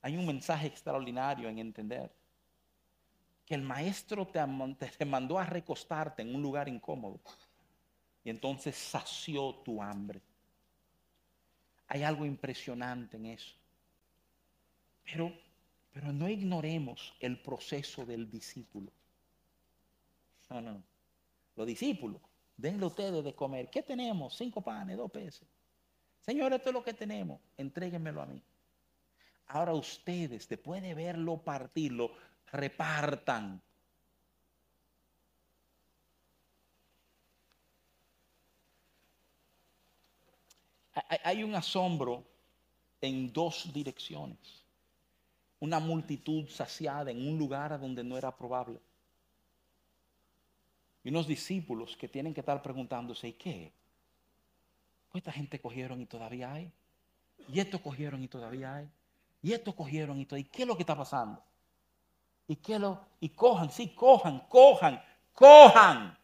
[0.00, 2.12] hay un mensaje extraordinario en entender
[3.44, 7.18] que el maestro te, mandó a recostarte en un lugar incómodo
[8.22, 10.20] y entonces sació tu hambre.
[11.86, 13.54] Hay algo impresionante en eso.
[15.10, 15.32] Pero,
[15.92, 18.92] pero no ignoremos el proceso del discípulo.
[20.50, 20.82] No, no.
[21.56, 22.20] Los discípulos,
[22.56, 23.70] denle ustedes de comer.
[23.70, 24.36] ¿Qué tenemos?
[24.36, 25.48] Cinco panes, dos peces.
[26.20, 28.42] Señor, esto es lo que tenemos, entréguenmelo a mí.
[29.46, 32.12] Ahora ustedes, después de verlo partirlo,
[32.52, 33.62] repartan.
[41.24, 42.24] Hay un asombro
[43.00, 44.57] en dos direcciones.
[45.60, 48.80] Una multitud saciada en un lugar donde no era probable.
[51.02, 53.72] Y unos discípulos que tienen que estar preguntándose, ¿y qué?
[55.10, 56.70] Pues esta gente cogieron y todavía hay.
[57.52, 58.88] Y esto cogieron y todavía hay.
[59.42, 60.46] Y esto cogieron y todavía.
[60.46, 61.42] ¿Y qué es lo que está pasando?
[62.46, 63.00] ¿Y qué lo?
[63.20, 65.02] Y cojan, sí, cojan, cojan,
[65.32, 66.17] cojan.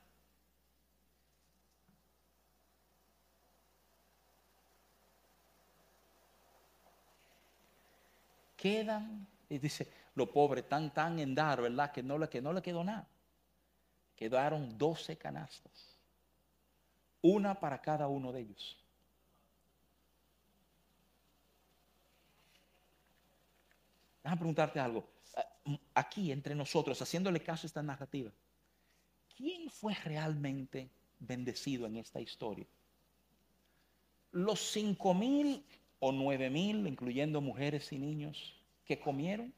[8.64, 11.92] Quedan, y dice, los pobres tan, tan en dar, ¿verdad?
[11.92, 13.06] Que no, que no le quedó nada.
[14.16, 15.98] Quedaron 12 canastas.
[17.20, 18.82] Una para cada uno de ellos.
[24.22, 25.10] Déjame preguntarte algo.
[25.92, 28.32] Aquí, entre nosotros, haciéndole caso a esta narrativa,
[29.36, 30.88] ¿quién fue realmente
[31.18, 32.66] bendecido en esta historia?
[34.32, 35.62] ¿Los cinco mil
[36.06, 39.54] o nueve mil, incluyendo mujeres y niños, que comieron?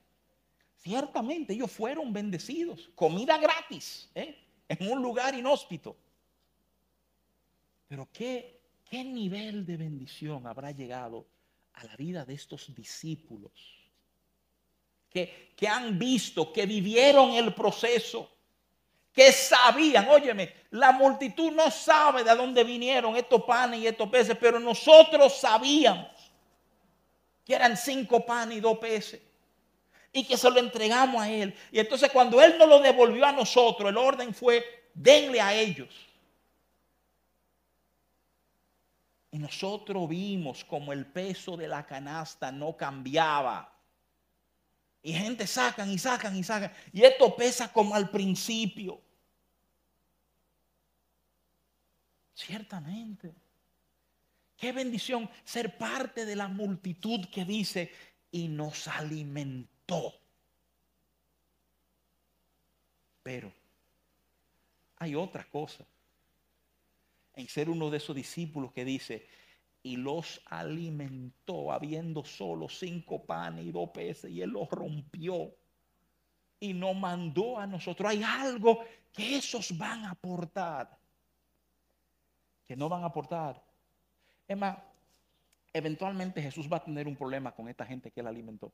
[0.76, 2.88] Ciertamente ellos fueron bendecidos.
[2.94, 4.38] Comida gratis, ¿eh?
[4.68, 5.97] en un lugar inhóspito.
[7.88, 11.26] Pero ¿qué, ¿qué nivel de bendición habrá llegado
[11.72, 13.51] a la vida de estos discípulos?
[15.11, 18.30] Que, que han visto, que vivieron el proceso,
[19.12, 24.36] que sabían, óyeme, la multitud no sabe de dónde vinieron estos panes y estos peces,
[24.38, 26.16] pero nosotros sabíamos
[27.47, 29.20] que eran cinco panes y dos peces
[30.12, 31.55] y que se lo entregamos a Él.
[31.70, 35.88] Y entonces cuando Él nos lo devolvió a nosotros, el orden fue, denle a ellos.
[39.30, 43.72] Y nosotros vimos como el peso de la canasta no cambiaba.
[45.03, 46.72] Y gente sacan y sacan y sacan.
[46.92, 49.01] Y esto pesa como al principio.
[52.34, 53.32] Ciertamente.
[54.57, 57.90] Qué bendición ser parte de la multitud que dice
[58.30, 60.14] y nos alimentó.
[63.22, 63.52] Pero
[64.98, 65.84] hay otra cosa
[67.34, 69.26] en ser uno de esos discípulos que dice,
[69.82, 75.54] y los alimentó habiendo solo cinco panes y dos peces, y él los rompió
[76.59, 78.11] y nos mandó a nosotros.
[78.11, 80.98] Hay algo que esos van a aportar,
[82.64, 83.66] que no van a aportar.
[84.49, 84.78] Es más,
[85.72, 88.72] eventualmente Jesús va a tener un problema con esta gente que él alimentó.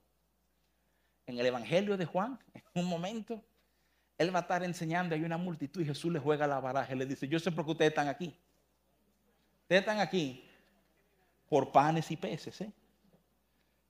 [1.26, 3.42] En el Evangelio de Juan, en un momento,
[4.18, 6.98] él va a estar enseñando, hay una multitud y Jesús le juega la baraja y
[6.98, 8.36] le dice, yo sé por qué ustedes están aquí.
[9.62, 10.44] Ustedes están aquí
[11.48, 12.60] por panes y peces.
[12.60, 12.72] ¿eh?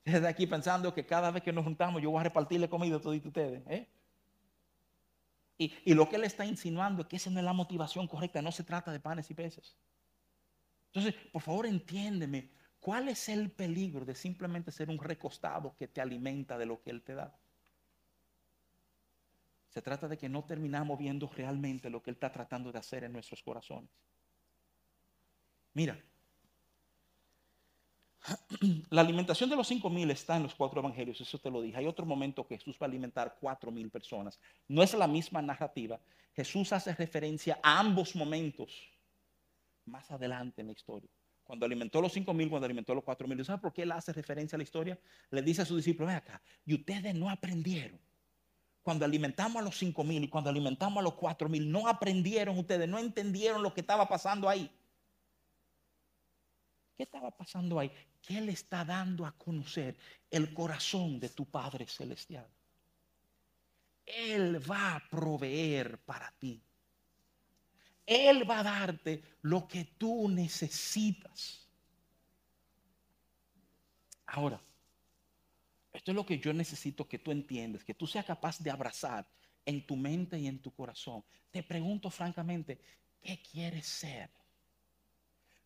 [0.06, 3.00] Ustedes aquí pensando que cada vez que nos juntamos yo voy a repartirle comida a
[3.00, 3.62] todos ustedes.
[3.68, 3.88] ¿eh?
[5.58, 8.42] Y, y, lo que él está insinuando es que esa no es la motivación correcta,
[8.42, 9.76] no se trata de panes y peces.
[10.94, 16.00] Entonces, por favor, entiéndeme, ¿cuál es el peligro de simplemente ser un recostado que te
[16.00, 17.34] alimenta de lo que él te da?
[19.72, 23.04] Se trata de que no terminamos viendo realmente lo que Él está tratando de hacer
[23.04, 23.88] en nuestros corazones.
[25.72, 25.98] Mira,
[28.90, 31.78] la alimentación de los cinco mil está en los cuatro evangelios, eso te lo dije.
[31.78, 34.38] Hay otro momento que Jesús va a alimentar cuatro mil personas.
[34.68, 35.98] No es la misma narrativa.
[36.34, 38.92] Jesús hace referencia a ambos momentos
[39.92, 41.10] más adelante en la historia.
[41.44, 43.44] Cuando alimentó los cinco mil, cuando alimentó los cuatro mil.
[43.44, 44.98] ¿Sabe por qué él hace referencia a la historia?
[45.30, 48.00] Le dice a sus discípulos, ven acá, y ustedes no aprendieron.
[48.82, 52.58] Cuando alimentamos a los cinco mil y cuando alimentamos a los cuatro mil, no aprendieron
[52.58, 54.70] ustedes, no entendieron lo que estaba pasando ahí.
[56.96, 57.92] ¿Qué estaba pasando ahí?
[58.22, 59.96] Que Él está dando a conocer
[60.30, 62.48] el corazón de tu Padre Celestial.
[64.06, 66.60] Él va a proveer para ti.
[68.06, 71.68] Él va a darte lo que tú necesitas.
[74.26, 74.60] Ahora,
[75.92, 79.28] esto es lo que yo necesito que tú entiendas, que tú seas capaz de abrazar
[79.64, 81.22] en tu mente y en tu corazón.
[81.50, 82.80] Te pregunto francamente,
[83.20, 84.30] ¿qué quieres ser?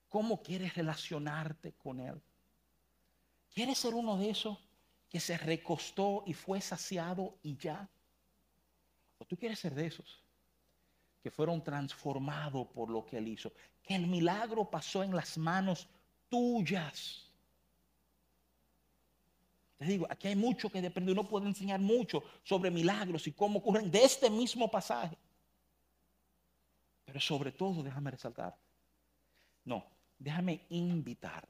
[0.09, 2.21] ¿Cómo quieres relacionarte con Él?
[3.55, 4.59] ¿Quieres ser uno de esos
[5.09, 7.89] que se recostó y fue saciado y ya?
[9.19, 10.26] ¿O tú quieres ser de esos
[11.27, 13.53] que fueron transformados por lo que Él hizo?
[13.83, 15.89] Que el milagro pasó en las manos
[16.29, 17.29] tuyas.
[19.77, 21.11] Te digo, aquí hay mucho que depende.
[21.11, 25.19] Uno puede enseñar mucho sobre milagros y cómo ocurren de este mismo pasaje.
[27.05, 28.57] Pero sobre todo, déjame resaltar.
[29.65, 29.85] No,
[30.21, 31.49] déjame invitar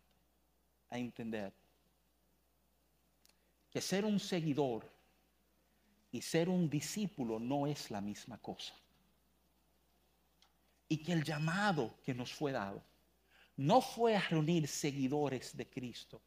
[0.89, 1.53] a entender
[3.71, 4.91] que ser un seguidor
[6.13, 8.73] y ser un discípulo no es la misma cosa.
[10.89, 12.83] Y que el llamado que nos fue dado
[13.57, 16.21] no fue a reunir seguidores de Cristo,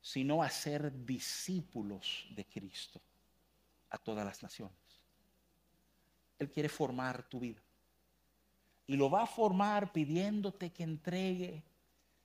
[0.00, 3.00] sino a ser discípulos de Cristo
[3.90, 4.76] a todas las naciones.
[6.38, 7.62] Él quiere formar tu vida.
[8.86, 11.64] Y lo va a formar pidiéndote que entregue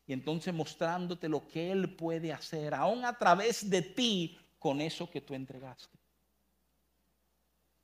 [0.05, 5.09] y entonces mostrándote lo que Él puede hacer, aún a través de ti, con eso
[5.09, 5.97] que tú entregaste.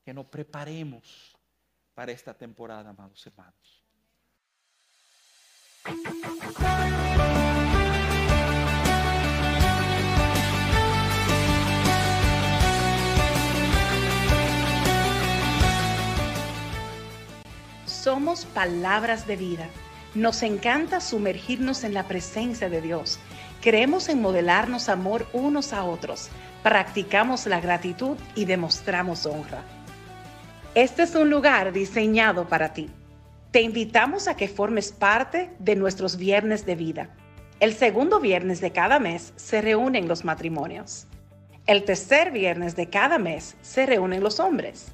[0.03, 1.36] Que nos preparemos
[1.97, 3.83] para esta temporada, amados hermanos.
[17.87, 19.67] Somos palabras de vida.
[20.13, 23.17] Nos encanta sumergirnos en la presencia de Dios.
[23.59, 26.29] Creemos en modelarnos amor unos a otros.
[26.61, 29.76] Practicamos la gratitud y demostramos honra.
[30.77, 32.87] Este es un lugar diseñado para ti.
[33.49, 37.09] Te invitamos a que formes parte de nuestros viernes de vida.
[37.59, 41.07] El segundo viernes de cada mes se reúnen los matrimonios.
[41.65, 44.89] El tercer viernes de cada mes se reúnen los hombres.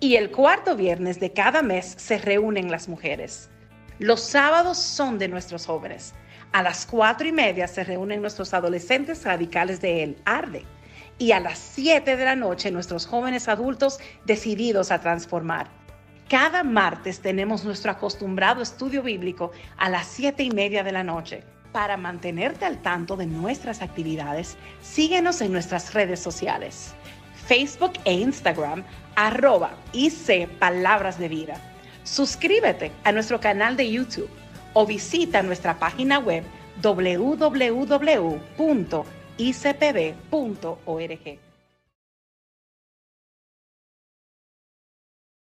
[0.00, 3.50] Y el cuarto viernes de cada mes se reúnen las mujeres.
[3.98, 6.14] Los sábados son de nuestros jóvenes.
[6.52, 10.64] A las cuatro y media se reúnen nuestros adolescentes radicales de El Arde.
[11.18, 15.68] Y a las siete de la noche nuestros jóvenes adultos decididos a transformar.
[16.28, 21.42] Cada martes tenemos nuestro acostumbrado estudio bíblico a las siete y media de la noche.
[21.72, 26.94] Para mantenerte al tanto de nuestras actividades, síguenos en nuestras redes sociales.
[27.46, 28.84] Facebook e Instagram,
[29.16, 31.60] arroba IC Palabras de Vida.
[32.04, 34.30] Suscríbete a nuestro canal de YouTube
[34.72, 36.44] o visita nuestra página web
[39.38, 41.38] www.icpb.org.